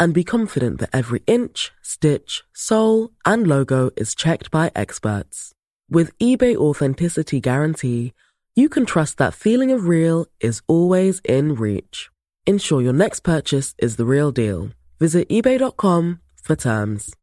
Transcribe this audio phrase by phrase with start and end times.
[0.00, 5.52] and be confident that every inch, stitch, sole, and logo is checked by experts.
[5.90, 8.14] With eBay Authenticity Guarantee,
[8.56, 12.10] you can trust that feeling of real is always in reach.
[12.46, 14.70] Ensure your next purchase is the real deal.
[14.98, 17.14] Visit eBay.com for terms.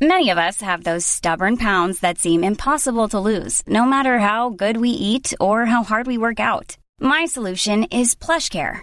[0.00, 4.50] Many of us have those stubborn pounds that seem impossible to lose, no matter how
[4.50, 6.76] good we eat or how hard we work out.
[7.00, 8.82] My solution is PlushCare.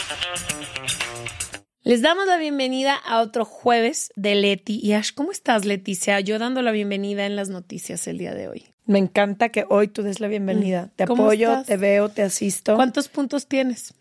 [1.83, 5.13] Les damos la bienvenida a otro jueves de Leti y Ash.
[5.15, 6.19] ¿Cómo estás, Leticia?
[6.19, 8.65] Yo dando la bienvenida en las noticias el día de hoy.
[8.85, 10.91] Me encanta que hoy tú des la bienvenida.
[10.95, 11.65] Te ¿Cómo apoyo, estás?
[11.65, 12.75] te veo, te asisto.
[12.75, 13.95] ¿Cuántos puntos tienes?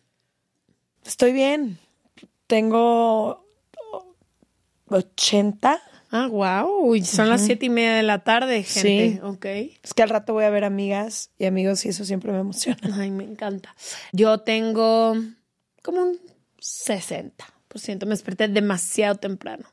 [1.06, 1.78] Estoy bien.
[2.46, 3.46] Tengo
[4.88, 5.80] 80.
[6.10, 7.02] Ah, wow.
[7.02, 9.12] Son las siete y media de la tarde, gente.
[9.14, 9.20] Sí.
[9.22, 9.46] Ok.
[9.82, 12.78] Es que al rato voy a ver amigas y amigos y eso siempre me emociona.
[12.92, 13.74] Ay, me encanta.
[14.12, 15.14] Yo tengo
[15.82, 16.19] como un
[16.60, 17.32] 60%.
[18.06, 19.64] Me desperté demasiado temprano.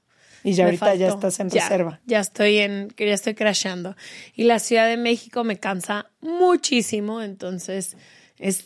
[0.44, 2.00] Y ya Me ahorita ya estás en Ya, reserva.
[2.06, 3.96] Ya estoy en, que ya estoy crashando.
[4.36, 7.98] Y la Ciudad de México me cansa muchísimo, entonces
[8.38, 8.66] es,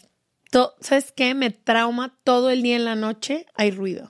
[0.52, 1.34] to- ¿sabes qué?
[1.34, 4.10] Me trauma todo el día en la noche, hay ruido.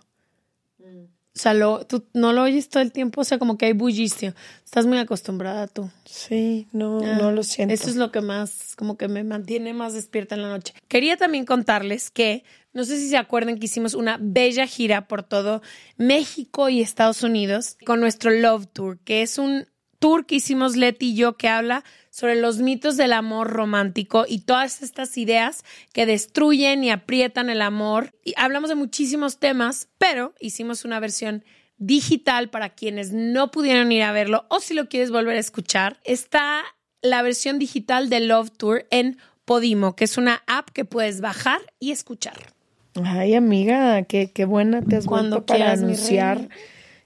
[1.34, 3.74] O sea, lo, tú no lo oyes todo el tiempo, o sea, como que hay
[3.74, 4.34] bullicio.
[4.66, 5.90] Estás muy acostumbrada tú.
[6.06, 7.74] Sí, no, Ah, no lo siento.
[7.74, 10.74] Eso es lo que más, como que me mantiene más despierta en la noche.
[10.90, 12.44] Quería también contarles que,
[12.74, 15.62] no sé si se acuerdan que hicimos una bella gira por todo
[15.98, 19.68] México y Estados Unidos con nuestro Love Tour, que es un
[20.00, 24.40] tour que hicimos Leti y yo que habla sobre los mitos del amor romántico y
[24.40, 28.14] todas estas ideas que destruyen y aprietan el amor.
[28.24, 31.46] Y hablamos de muchísimos temas, pero hicimos una versión
[31.78, 36.00] digital para quienes no pudieron ir a verlo o si lo quieres volver a escuchar.
[36.04, 36.64] Está
[37.02, 41.62] la versión digital de Love Tour en Podimo, que es una app que puedes bajar
[41.80, 42.54] y escuchar.
[42.96, 46.50] Ay, amiga, qué, qué buena te has Cuando vuelto para anunciar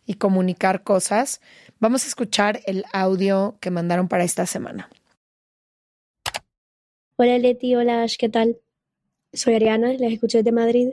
[0.06, 1.42] y comunicar cosas.
[1.80, 4.90] Vamos a escuchar el audio que mandaron para esta semana.
[7.18, 8.58] Hola Leti, hola Ash, ¿qué tal?
[9.32, 10.90] Soy Ariana, les escucho desde Madrid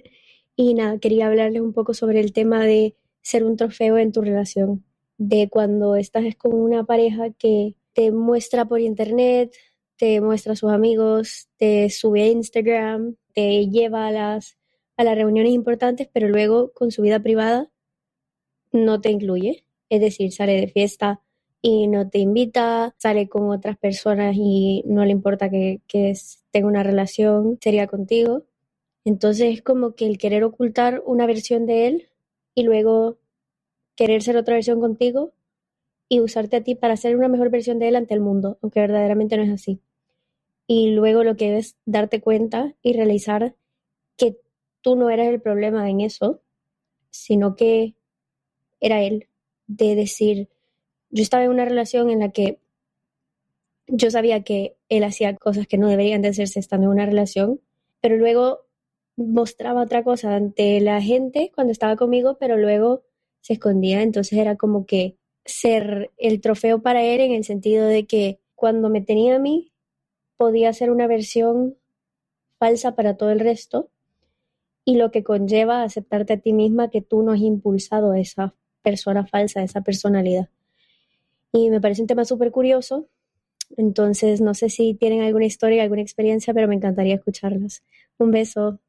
[0.54, 4.20] y nada, quería hablarles un poco sobre el tema de ser un trofeo en tu
[4.20, 4.84] relación,
[5.16, 9.52] de cuando estás con una pareja que te muestra por internet,
[9.96, 14.58] te muestra a sus amigos, te sube a Instagram, te lleva a las,
[14.96, 17.70] a las reuniones importantes, pero luego con su vida privada
[18.72, 21.20] no te incluye, es decir, sale de fiesta
[21.60, 26.12] y no te invita, sale con otras personas y no le importa que, que
[26.50, 28.44] tenga una relación seria contigo.
[29.04, 32.08] Entonces es como que el querer ocultar una versión de él
[32.54, 33.18] y luego
[33.96, 35.32] querer ser otra versión contigo
[36.08, 38.80] y usarte a ti para ser una mejor versión de él ante el mundo, aunque
[38.80, 39.80] verdaderamente no es así.
[40.66, 43.54] Y luego lo que es darte cuenta y realizar
[44.82, 46.42] tú no eres el problema en eso,
[47.10, 47.94] sino que
[48.80, 49.28] era él,
[49.66, 50.48] de decir,
[51.10, 52.58] yo estaba en una relación en la que
[53.86, 57.60] yo sabía que él hacía cosas que no deberían de hacerse estando en una relación,
[58.00, 58.60] pero luego
[59.16, 63.02] mostraba otra cosa ante la gente cuando estaba conmigo, pero luego
[63.40, 68.06] se escondía, entonces era como que ser el trofeo para él en el sentido de
[68.06, 69.72] que cuando me tenía a mí
[70.36, 71.76] podía ser una versión
[72.58, 73.91] falsa para todo el resto
[74.84, 78.20] y lo que conlleva a aceptarte a ti misma que tú no has impulsado a
[78.20, 80.48] esa persona falsa, a esa personalidad.
[81.52, 83.06] Y me parece un tema súper curioso.
[83.76, 87.82] Entonces, no sé si tienen alguna historia, alguna experiencia, pero me encantaría escucharlas.
[88.18, 88.80] Un beso.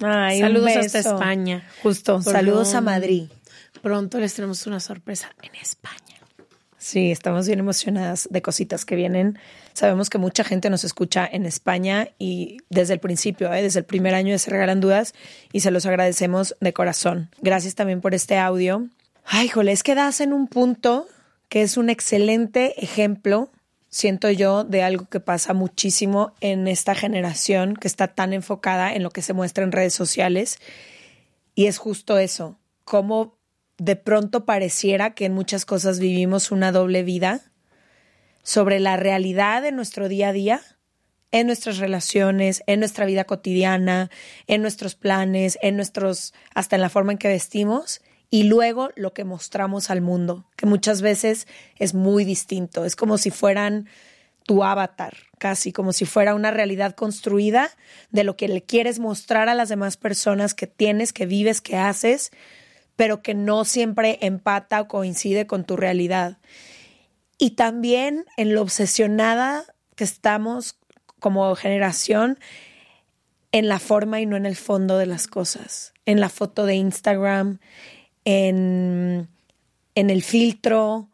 [0.00, 0.80] Ay, un Saludos beso.
[0.80, 1.64] hasta España.
[1.82, 2.80] Justo, saludos a.
[2.80, 3.28] Madrid.
[3.82, 6.15] Pronto les tenemos una sorpresa en España.
[6.86, 9.40] Sí, estamos bien emocionadas de cositas que vienen.
[9.72, 13.60] Sabemos que mucha gente nos escucha en España y desde el principio, ¿eh?
[13.60, 15.12] desde el primer año de Se Regalan Dudas
[15.52, 17.28] y se los agradecemos de corazón.
[17.40, 18.86] Gracias también por este audio.
[19.24, 21.08] Ay, jole, es que das en un punto
[21.48, 23.50] que es un excelente ejemplo,
[23.88, 29.02] siento yo, de algo que pasa muchísimo en esta generación que está tan enfocada en
[29.02, 30.60] lo que se muestra en redes sociales.
[31.56, 33.35] Y es justo eso, cómo
[33.78, 37.42] de pronto pareciera que en muchas cosas vivimos una doble vida
[38.42, 40.60] sobre la realidad de nuestro día a día,
[41.32, 44.10] en nuestras relaciones, en nuestra vida cotidiana,
[44.46, 48.00] en nuestros planes, en nuestros, hasta en la forma en que vestimos,
[48.30, 51.46] y luego lo que mostramos al mundo, que muchas veces
[51.76, 52.84] es muy distinto.
[52.84, 53.88] Es como si fueran
[54.44, 57.70] tu avatar, casi como si fuera una realidad construida
[58.10, 61.76] de lo que le quieres mostrar a las demás personas que tienes, que vives, que
[61.76, 62.30] haces,
[62.96, 66.38] pero que no siempre empata o coincide con tu realidad.
[67.38, 69.64] Y también en lo obsesionada
[69.94, 70.78] que estamos
[71.20, 72.38] como generación
[73.52, 76.74] en la forma y no en el fondo de las cosas, en la foto de
[76.74, 77.58] Instagram,
[78.24, 79.28] en,
[79.94, 81.10] en el filtro,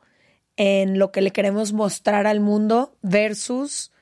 [0.56, 3.92] en lo que le queremos mostrar al mundo versus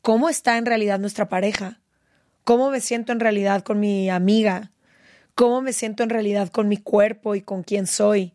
[0.00, 1.80] cómo está en realidad nuestra pareja,
[2.44, 4.70] cómo me siento en realidad con mi amiga,
[5.38, 8.34] cómo me siento en realidad con mi cuerpo y con quién soy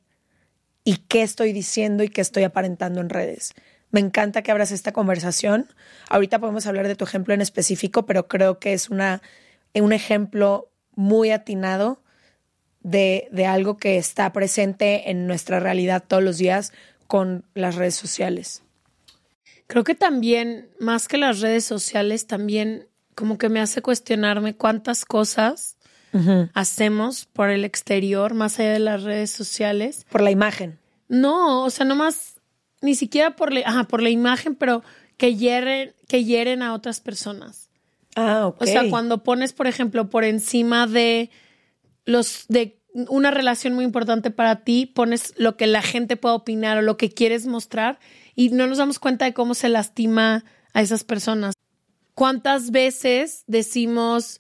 [0.86, 3.54] y qué estoy diciendo y qué estoy aparentando en redes.
[3.92, 5.68] Me encanta que abras esta conversación.
[6.08, 9.22] Ahorita podemos hablar de tu ejemplo en específico, pero creo que es una,
[9.74, 12.02] un ejemplo muy atinado
[12.80, 16.72] de, de algo que está presente en nuestra realidad todos los días
[17.08, 18.64] con las redes sociales.
[19.68, 25.04] Creo que también, más que las redes sociales, también como que me hace cuestionarme cuántas
[25.04, 25.73] cosas
[26.54, 30.06] hacemos por el exterior, más allá de las redes sociales.
[30.10, 30.80] Por la imagen.
[31.08, 32.36] No, o sea, nomás,
[32.82, 34.84] ni siquiera por la, ajá, por la imagen, pero
[35.18, 37.70] que hieren, que hieren a otras personas.
[38.16, 38.62] Ah, ok.
[38.62, 41.30] O sea, cuando pones, por ejemplo, por encima de
[42.06, 46.78] los de una relación muy importante para ti, pones lo que la gente pueda opinar
[46.78, 48.00] o lo que quieres mostrar
[48.36, 51.56] y no nos damos cuenta de cómo se lastima a esas personas.
[52.14, 54.40] ¿Cuántas veces decimos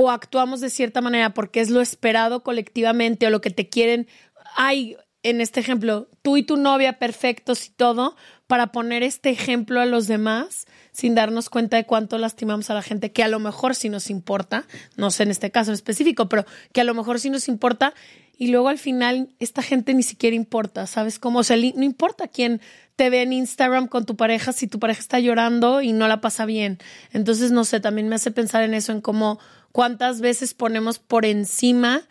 [0.00, 4.06] o actuamos de cierta manera porque es lo esperado colectivamente o lo que te quieren?
[4.54, 8.14] Ay, en este ejemplo, tú y tu novia perfectos y todo,
[8.46, 12.82] para poner este ejemplo a los demás sin darnos cuenta de cuánto lastimamos a la
[12.82, 14.66] gente, que a lo mejor sí nos importa,
[14.96, 17.92] no sé en este caso en específico, pero que a lo mejor sí nos importa
[18.36, 21.40] y luego al final esta gente ni siquiera importa, ¿sabes cómo?
[21.40, 22.60] O sea, no importa quién
[22.94, 26.20] te ve en Instagram con tu pareja si tu pareja está llorando y no la
[26.20, 26.78] pasa bien.
[27.12, 29.40] Entonces, no sé, también me hace pensar en eso, en cómo
[29.72, 32.02] cuántas veces ponemos por encima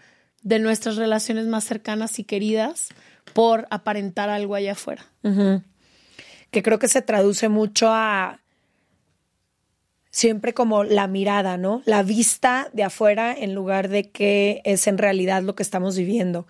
[0.43, 2.89] de nuestras relaciones más cercanas y queridas
[3.33, 5.05] por aparentar algo allá afuera.
[6.51, 8.39] que creo que se traduce mucho a
[10.09, 11.83] siempre como la mirada, ¿no?
[11.85, 16.47] La vista de afuera en lugar de que es en realidad lo que estamos viviendo.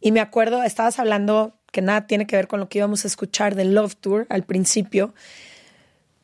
[0.00, 3.08] Y me acuerdo, estabas hablando que nada tiene que ver con lo que íbamos a
[3.08, 5.14] escuchar del Love Tour al principio,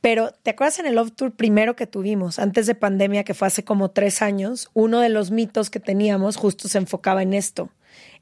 [0.04, 3.48] pero ¿te acuerdas en el Love Tour primero que tuvimos, antes de pandemia, que fue
[3.48, 4.68] hace como tres años?
[4.74, 7.70] Uno de los mitos que teníamos justo se enfocaba en esto,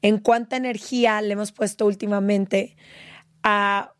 [0.01, 2.77] en cuánta energía le hemos puesto últimamente
[3.43, 3.91] a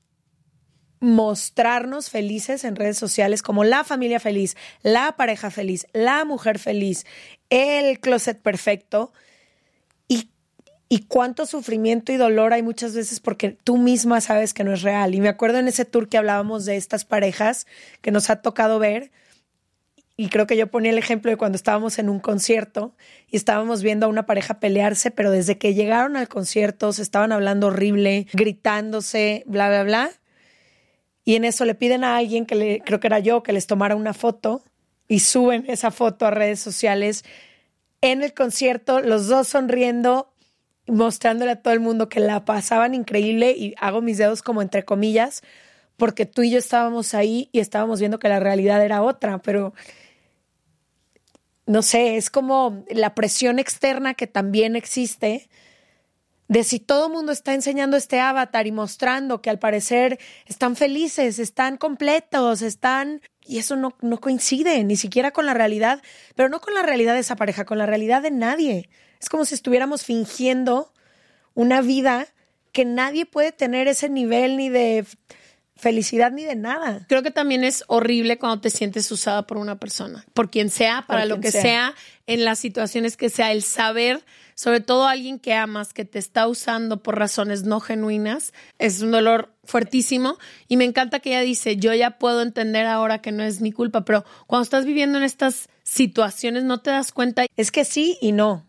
[1.02, 7.06] mostrarnos felices en redes sociales como la familia feliz, la pareja feliz, la mujer feliz,
[7.50, 9.12] el closet perfecto
[10.94, 14.84] y cuánto sufrimiento y dolor hay muchas veces porque tú misma sabes que no es
[14.84, 15.16] real.
[15.16, 17.66] Y me acuerdo en ese tour que hablábamos de estas parejas
[18.02, 19.10] que nos ha tocado ver
[20.18, 22.96] y creo que yo ponía el ejemplo de cuando estábamos en un concierto
[23.28, 27.32] y estábamos viendo a una pareja pelearse, pero desde que llegaron al concierto se estaban
[27.32, 30.12] hablando horrible, gritándose, bla, bla, bla.
[31.26, 33.96] Y en eso le piden a alguien que creo que era yo, que les tomara
[33.96, 34.62] una foto
[35.08, 37.26] y suben esa foto a redes sociales
[38.04, 40.33] en el concierto, los dos sonriendo,
[40.88, 44.84] mostrándole a todo el mundo que la pasaban increíble y hago mis dedos como entre
[44.84, 45.42] comillas,
[45.98, 49.74] porque tú y yo estábamos ahí y estábamos viendo que la realidad era otra, pero
[51.66, 55.50] no sé, es como la presión externa que también existe
[56.48, 60.76] de si todo el mundo está enseñando este avatar y mostrando que al parecer están
[60.76, 63.22] felices, están completos, están...
[63.46, 66.02] Y eso no, no coincide ni siquiera con la realidad,
[66.36, 68.90] pero no con la realidad de esa pareja, con la realidad de nadie.
[69.24, 70.92] Es como si estuviéramos fingiendo
[71.54, 72.28] una vida
[72.74, 75.06] que nadie puede tener ese nivel ni de
[75.78, 77.06] felicidad ni de nada.
[77.08, 81.06] Creo que también es horrible cuando te sientes usada por una persona, por quien sea,
[81.08, 81.62] para lo que sea.
[81.62, 81.96] sea.
[82.28, 84.26] en las situaciones que sea, el saber,
[84.56, 89.12] sobre todo alguien que amas, que te está usando por razones no genuinas, es un
[89.12, 90.38] dolor fuertísimo.
[90.68, 93.72] Y me encanta que ella dice, yo ya puedo entender ahora que no es mi
[93.72, 97.46] culpa, pero cuando estás viviendo en estas situaciones no te das cuenta.
[97.56, 98.66] Es que sí y no.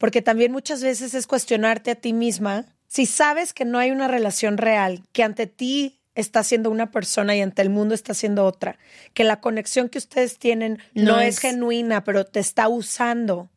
[0.00, 2.64] Porque también muchas veces es cuestionarte a ti misma.
[2.88, 7.36] Si sabes que no hay una relación real, que ante ti está siendo una persona
[7.36, 8.78] y ante el mundo está siendo otra,
[9.12, 13.50] que la conexión que ustedes tienen no, No es, es- genuina, pero te está usando,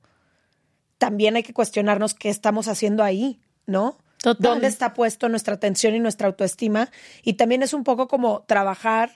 [0.97, 3.97] también hay que cuestionarnos qué estamos haciendo ahí, ¿no?
[4.17, 4.51] Total.
[4.51, 6.89] ¿Dónde está puesto nuestra atención y nuestra autoestima?
[7.23, 9.11] Y también es un poco como trabajar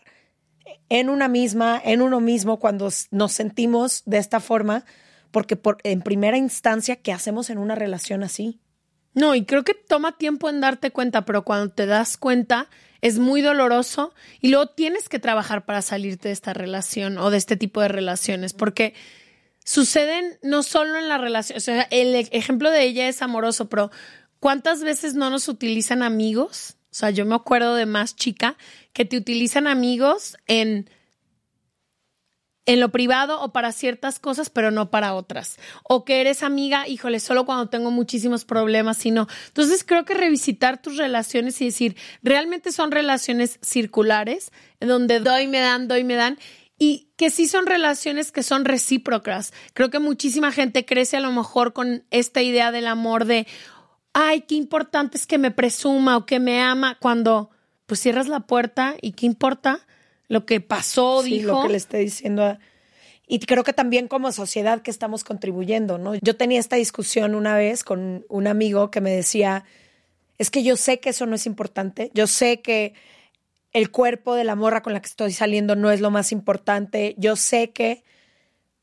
[0.90, 4.84] en una misma, en uno mismo, cuando nos sentimos de esta forma,
[5.32, 8.60] porque por, en primera instancia, ¿qué hacemos en una relación así?
[9.14, 12.70] No, y creo que toma tiempo en darte cuenta, pero cuando te das cuenta
[13.02, 17.38] es muy doloroso y luego tienes que trabajar para salirte de esta relación o de
[17.38, 18.94] este tipo de relaciones, porque
[19.64, 23.70] suceden no solo en la relación, o sea, el e- ejemplo de ella es amoroso,
[23.70, 23.92] pero
[24.40, 26.78] ¿cuántas veces no nos utilizan amigos?
[26.92, 28.56] O sea, yo me acuerdo de más chica
[28.94, 30.90] que te utilizan amigos en
[32.68, 35.58] en lo privado o para ciertas cosas, pero no para otras.
[35.84, 39.28] O que eres amiga, híjole, solo cuando tengo muchísimos problemas, y no.
[39.48, 45.60] Entonces creo que revisitar tus relaciones y decir, realmente son relaciones circulares, donde doy, me
[45.60, 46.38] dan, doy, me dan.
[46.78, 49.54] Y que sí son relaciones que son recíprocas.
[49.74, 53.48] Creo que muchísima gente crece a lo mejor con esta idea del amor de,
[54.12, 57.50] ay, qué importante es que me presuma o que me ama, cuando
[57.86, 59.87] pues cierras la puerta y qué importa
[60.28, 61.48] lo que pasó, Sí, dijo.
[61.48, 62.44] lo que le esté diciendo.
[62.44, 62.60] a-
[63.28, 66.16] Y creo que también como sociedad que estamos contribuyendo, ¿no?
[66.16, 69.66] Yo tenía esta discusión una vez con un amigo que me decía,
[70.38, 72.94] es que yo sé que eso no es importante, yo sé que
[73.74, 77.16] el cuerpo de la morra con la que estoy saliendo no es lo más importante,
[77.18, 78.04] yo sé que,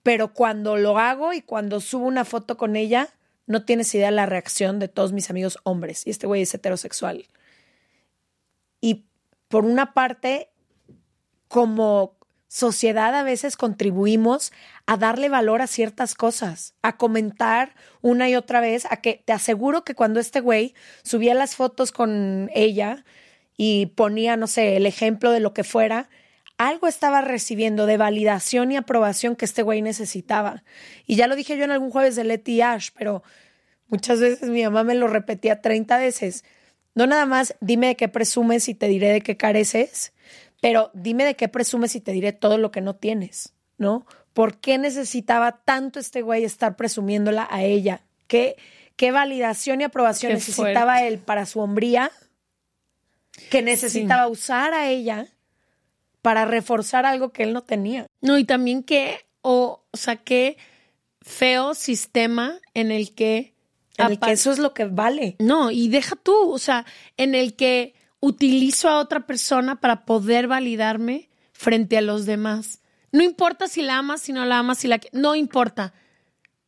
[0.03, 3.09] pero cuando lo hago y cuando subo una foto con ella,
[3.47, 6.07] no tienes idea de la reacción de todos mis amigos hombres.
[6.07, 7.27] Y este güey es heterosexual.
[8.81, 9.05] Y
[9.49, 10.51] por una parte,
[11.55, 12.17] como
[12.49, 14.53] sociedad a veces contribuimos
[14.87, 19.33] a darle valor a ciertas cosas, a comentar una y otra vez, a que te
[19.33, 23.05] aseguro que cuando este güey subía las fotos con ella
[23.57, 26.09] y ponía, no sé, el ejemplo de lo que fuera,
[26.59, 30.65] algo estaba recibiendo de validación y aprobación que este güey necesitaba.
[31.07, 33.23] Y ya lo dije yo en algún jueves de Letty Ash, pero
[33.87, 36.45] muchas veces mi mamá me lo repetía 30 veces.
[36.97, 40.14] No nada más dime de qué presumes y te diré de qué careces,
[40.65, 44.07] pero dime de qué presumes y te diré todo lo que no tienes, ¿no?
[44.33, 48.01] ¿Por qué necesitaba tanto este güey estar presumiéndola a ella?
[48.29, 48.57] ¿Qué,
[48.97, 52.11] qué validación y aprobación Qué necesitaba él para su hombría?
[53.51, 55.27] Que necesitaba usar a ella
[56.23, 58.07] para reforzar algo que él no tenía.
[58.23, 60.57] No, y también que, o, o sea, qué
[61.21, 63.53] feo sistema en el que...
[63.99, 65.37] En el que eso es lo que vale.
[65.41, 66.87] No, y deja tú, o sea,
[67.19, 67.95] en el que
[68.25, 72.81] utilizo a otra persona para poder validarme frente a los demás.
[73.13, 74.99] No importa si la amas, si no la amas, si la...
[75.13, 75.93] No importa.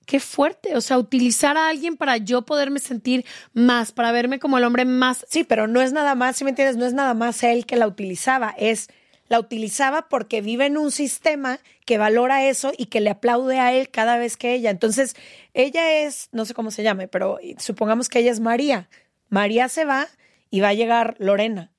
[0.04, 4.58] Qué fuerte, o sea, utilizar a alguien para yo poderme sentir más, para verme como
[4.58, 5.24] el hombre más...
[5.30, 7.76] Sí, pero no es nada más, si me entiendes, no es nada más él que
[7.76, 8.88] la utilizaba, es
[9.28, 13.72] la utilizaba porque vive en un sistema que valora eso y que le aplaude a
[13.72, 14.70] él cada vez que ella.
[14.70, 15.16] Entonces,
[15.54, 18.88] ella es, no sé cómo se llame, pero supongamos que ella es María.
[19.30, 20.06] María se va
[20.50, 21.72] y va a llegar Lorena,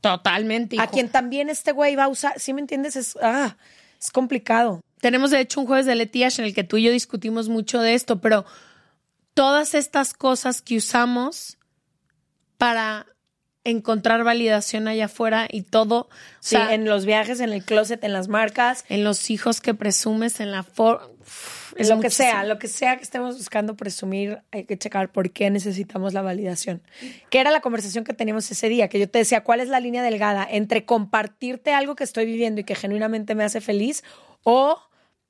[0.00, 0.76] Totalmente.
[0.80, 2.96] a quien también este güey va a usar, ¿sí me entiendes?
[2.96, 3.56] Es, ah,
[4.00, 4.80] es complicado.
[5.00, 7.80] Tenemos de hecho un jueves de Letiash en el que tú y yo discutimos mucho
[7.80, 8.44] de esto, pero
[9.34, 11.58] todas estas cosas que usamos
[12.56, 13.06] para
[13.68, 16.08] encontrar validación allá afuera y todo, o
[16.40, 19.74] Sí, sea, en los viajes, en el closet, en las marcas, en los hijos que
[19.74, 21.06] presumes, en la forma,
[21.76, 25.30] en lo que sea, lo que sea que estemos buscando presumir, hay que checar por
[25.30, 26.82] qué necesitamos la validación.
[27.28, 29.80] Que era la conversación que teníamos ese día, que yo te decía, ¿cuál es la
[29.80, 34.04] línea delgada entre compartirte algo que estoy viviendo y que genuinamente me hace feliz
[34.42, 34.78] o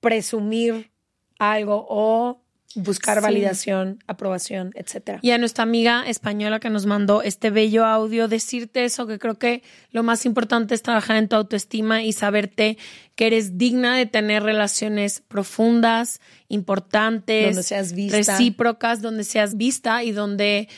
[0.00, 0.92] presumir
[1.38, 2.42] algo o
[2.74, 3.22] buscar Sí.
[3.22, 5.18] validación, aprobación, etcétera?
[5.22, 9.38] Y a nuestra amiga española que nos mandó este bello audio, decirte eso, que creo
[9.38, 12.76] que lo más importante es trabajar en tu autoestima y saberte
[13.14, 18.16] que eres digna de tener relaciones profundas, importantes, Donde seas vista.
[18.18, 20.68] recíprocas, donde seas vista y donde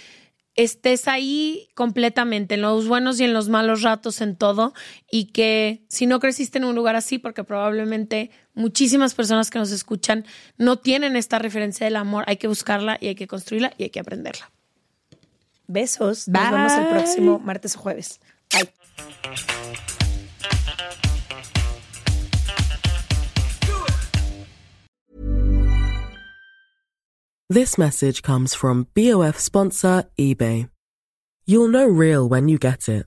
[0.55, 4.73] estés ahí completamente, en los buenos y en los malos ratos, en todo,
[5.09, 9.71] y que si no creciste en un lugar así, porque probablemente muchísimas personas que nos
[9.71, 10.27] escuchan
[10.59, 13.91] no tienen esta referencia del amor, hay que buscarla y hay que construirla y hay
[13.91, 14.51] que aprenderla.
[15.67, 16.27] Besos.
[16.27, 16.43] Bye.
[16.43, 18.21] Nos vemos el próximo martes o jueves.
[18.53, 18.69] Bye.
[27.51, 30.69] This message comes from BOF sponsor eBay.
[31.47, 33.07] You'll know real when you get it.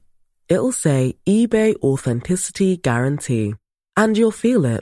[0.49, 3.53] It'll say eBay Authenticity Guarantee.
[3.95, 4.81] And you'll feel it.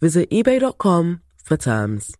[0.00, 2.16] Visit eBay.com for terms.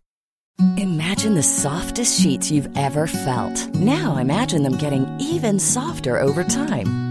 [0.77, 3.73] Imagine the softest sheets you've ever felt.
[3.75, 7.10] Now imagine them getting even softer over time.